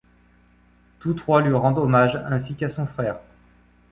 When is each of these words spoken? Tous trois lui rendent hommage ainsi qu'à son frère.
Tous 0.99 1.13
trois 1.13 1.41
lui 1.43 1.53
rendent 1.53 1.77
hommage 1.77 2.15
ainsi 2.25 2.55
qu'à 2.55 2.69
son 2.69 2.87
frère. 2.87 3.17